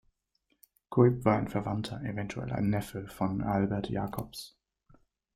Cuyp 0.89 1.25
war 1.25 1.37
ein 1.37 1.47
Verwandter, 1.47 2.01
eventuell 2.03 2.51
ein 2.51 2.71
Neffe, 2.71 3.07
von 3.07 3.43
Aelbert 3.43 3.87
Jacobsz. 3.87 4.55